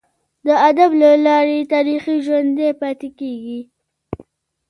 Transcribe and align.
د 0.45 0.47
ادب 0.69 0.91
له 1.01 1.11
لاري 1.25 1.59
تاریخ 1.73 2.03
ژوندي 2.25 2.69
پاته 2.79 3.09
کیږي. 3.19 3.59